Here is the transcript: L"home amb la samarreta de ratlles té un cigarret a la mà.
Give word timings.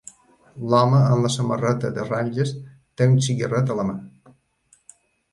L"home 0.67 1.01
amb 1.09 1.25
la 1.25 1.29
samarreta 1.33 1.91
de 1.97 2.05
ratlles 2.07 2.53
té 3.01 3.07
un 3.11 3.13
cigarret 3.27 3.75
a 3.75 3.77
la 3.81 3.85
mà. 3.91 4.33